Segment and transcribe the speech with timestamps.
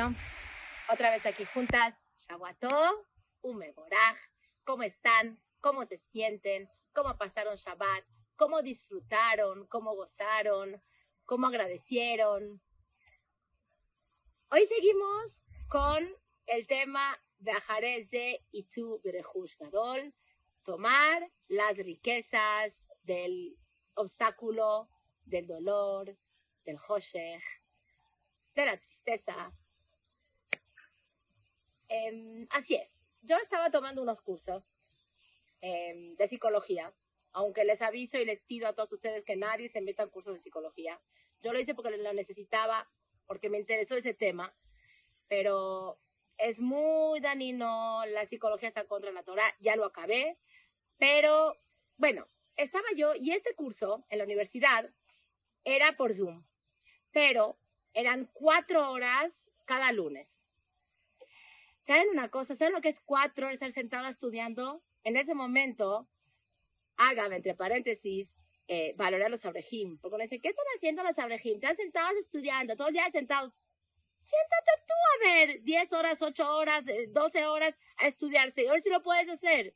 [0.00, 0.16] Bueno,
[0.90, 1.94] otra vez aquí juntas.
[2.16, 3.06] Shavuató,
[3.42, 4.16] Umeboraj.
[4.64, 5.38] ¿Cómo están?
[5.60, 6.70] ¿Cómo se sienten?
[6.94, 8.04] ¿Cómo pasaron Shabbat?
[8.36, 9.66] ¿Cómo disfrutaron?
[9.66, 10.82] ¿Cómo gozaron?
[11.26, 12.62] ¿Cómo agradecieron?
[14.50, 16.08] Hoy seguimos con
[16.46, 20.14] el tema de Ajarez de Itzu Berejush Gadol,
[20.64, 22.72] tomar las riquezas
[23.02, 23.54] del
[23.92, 24.88] obstáculo,
[25.26, 26.16] del dolor,
[26.64, 27.42] del Hoshech,
[28.54, 29.52] de la tristeza.
[32.06, 32.88] Em, así es.
[33.22, 34.64] Yo estaba tomando unos cursos
[35.60, 36.92] em, de psicología,
[37.32, 40.34] aunque les aviso y les pido a todos ustedes que nadie se meta en cursos
[40.34, 41.00] de psicología.
[41.42, 42.88] Yo lo hice porque lo necesitaba,
[43.26, 44.54] porque me interesó ese tema,
[45.28, 45.98] pero
[46.38, 50.38] es muy danino, la psicología está contra la Torah, ya lo acabé,
[50.98, 51.56] pero
[51.98, 52.26] bueno,
[52.56, 54.90] estaba yo y este curso en la universidad
[55.64, 56.44] era por Zoom,
[57.12, 57.58] pero
[57.92, 59.32] eran cuatro horas
[59.66, 60.39] cada lunes.
[61.86, 62.56] ¿Saben una cosa?
[62.56, 64.82] ¿Saben lo que es cuatro horas estar sentado estudiando?
[65.02, 66.08] En ese momento,
[66.96, 68.28] hágame entre paréntesis,
[68.68, 69.98] eh, valorar los abrejim.
[69.98, 71.54] Porque uno dice, ¿qué están haciendo los abrejim?
[71.54, 73.52] Están sentados estudiando, todos los días sentados.
[74.22, 78.68] Siéntate tú a ver 10 horas, 8 horas, 12 eh, horas a estudiarse.
[78.68, 79.74] A ver si lo puedes hacer.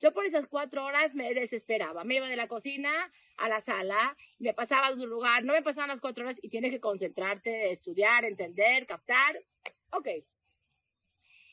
[0.00, 2.04] Yo por esas cuatro horas me desesperaba.
[2.04, 2.90] Me iba de la cocina
[3.36, 6.48] a la sala, me pasaba de un lugar, no me pasaban las cuatro horas y
[6.48, 9.38] tienes que concentrarte, estudiar, entender, captar.
[9.92, 10.08] Ok.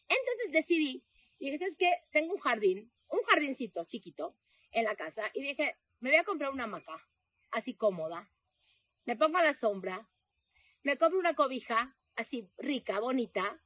[0.07, 1.03] Entonces decidí,
[1.39, 1.91] y dije, ¿sabes qué?
[2.11, 4.35] Tengo un jardín, un jardincito chiquito
[4.71, 6.97] en la casa, y dije, me voy a comprar una hamaca,
[7.51, 8.29] así cómoda.
[9.05, 10.07] Me pongo a la sombra,
[10.83, 13.61] me compro una cobija, así rica, bonita,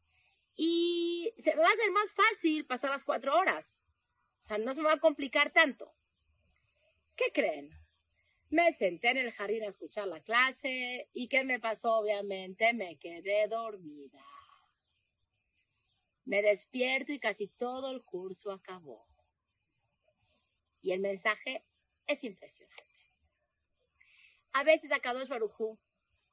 [0.55, 3.65] y se me va a hacer más fácil pasar las cuatro horas.
[4.41, 5.93] O sea, no se me va a complicar tanto.
[7.15, 7.69] ¿Qué creen?
[8.49, 11.99] Me senté en el jardín a escuchar la clase y ¿qué me pasó?
[11.99, 14.21] Obviamente me quedé dormida.
[16.25, 19.07] Me despierto y casi todo el curso acabó.
[20.81, 21.65] Y el mensaje
[22.07, 22.83] es impresionante.
[24.53, 25.79] A veces a Kadosh Barujú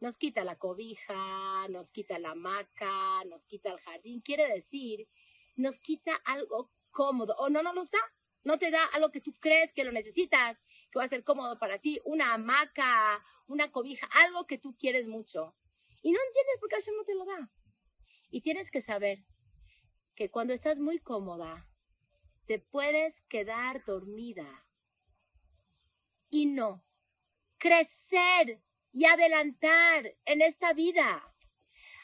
[0.00, 4.20] nos quita la cobija, nos quita la hamaca, nos quita el jardín.
[4.20, 5.08] Quiere decir,
[5.56, 7.98] nos quita algo cómodo o no nos lo da.
[8.44, 10.58] No te da algo que tú crees que lo necesitas,
[10.90, 15.06] que va a ser cómodo para ti, una hamaca, una cobija, algo que tú quieres
[15.06, 15.54] mucho.
[16.02, 17.50] Y no entiendes por qué Hashem no te lo da.
[18.30, 19.24] Y tienes que saber
[20.18, 21.64] que cuando estás muy cómoda,
[22.48, 24.48] te puedes quedar dormida.
[26.28, 26.84] Y no,
[27.56, 28.60] crecer
[28.92, 31.22] y adelantar en esta vida.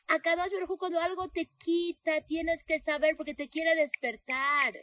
[0.07, 0.47] A cada
[0.79, 4.75] cuando algo te quita, tienes que saber porque te quiere despertar.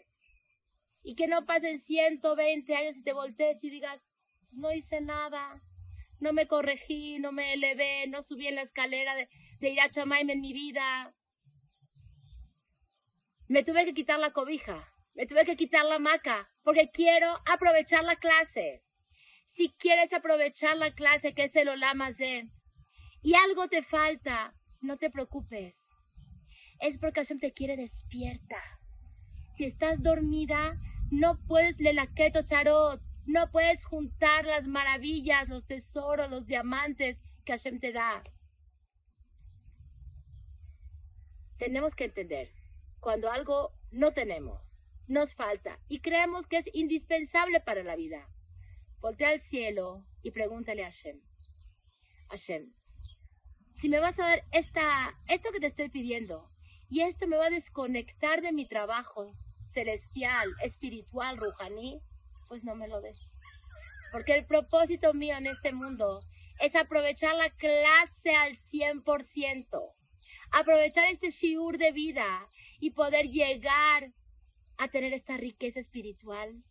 [1.02, 4.02] Y que no pasen 120 años y te voltees y digas,
[4.42, 5.58] pues no hice nada,
[6.20, 9.30] no me corregí, no me elevé, no subí en la escalera de,
[9.62, 11.16] de ir a Chamaim en mi vida.
[13.52, 18.02] Me tuve que quitar la cobija, me tuve que quitar la hamaca, porque quiero aprovechar
[18.06, 18.82] la clase.
[19.56, 22.48] Si quieres aprovechar la clase, que es el Olama de
[23.22, 25.76] y algo te falta, no te preocupes.
[26.80, 28.64] Es porque Hashem te quiere despierta.
[29.58, 30.78] Si estás dormida,
[31.12, 31.76] no puedes
[32.16, 38.24] keto charot, no puedes juntar las maravillas, los tesoros, los diamantes que Hashem te da.
[41.58, 42.50] Tenemos que entender,
[43.02, 44.62] cuando algo no tenemos,
[45.08, 48.30] nos falta y creemos que es indispensable para la vida,
[49.00, 51.20] voltea al cielo y pregúntale a Hashem.
[52.30, 52.72] Hashem,
[53.80, 56.48] si me vas a dar esta, esto que te estoy pidiendo,
[56.90, 59.34] y esto me va a desconectar de mi trabajo
[59.74, 62.00] celestial, espiritual, rujaní,
[62.48, 63.18] pues no me lo des.
[64.12, 66.22] Porque el propósito mío en este mundo
[66.60, 69.66] es aprovechar la clase al 100%,
[70.52, 72.46] aprovechar este shiur de vida
[72.82, 74.12] y poder llegar
[74.78, 76.62] a tener esta riqueza espiritual,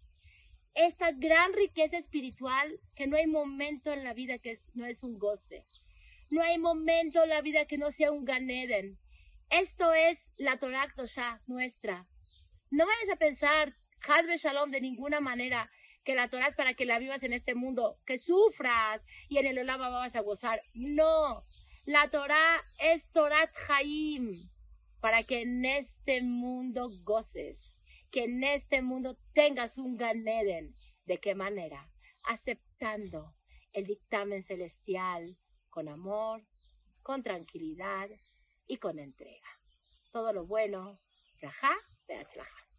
[0.75, 5.19] esta gran riqueza espiritual que no hay momento en la vida que no es un
[5.19, 5.65] goce.
[6.31, 8.99] No hay momento en la vida que no sea un Ganeden.
[9.49, 12.07] Esto es la Torah Tosha nuestra.
[12.71, 13.75] No vayas a pensar,
[14.07, 15.71] Hazbe Shalom, de ninguna manera,
[16.05, 19.47] que la Torah es para que la vivas en este mundo, que sufras y en
[19.47, 20.63] el Olama vas a gozar.
[20.75, 21.45] No,
[21.85, 24.49] la Torah es Torah Haim,
[25.01, 27.75] para que en este mundo goces,
[28.11, 30.73] que en este mundo tengas un Ganeden.
[31.07, 31.91] ¿De qué manera?
[32.25, 33.35] Aceptando
[33.73, 35.37] el dictamen celestial,
[35.71, 36.43] con amor,
[37.03, 38.09] con tranquilidad
[38.67, 39.49] y con entrega.
[40.13, 41.01] Todo lo bueno,
[41.41, 41.77] Rajá,
[42.07, 42.70] Beatzlaja.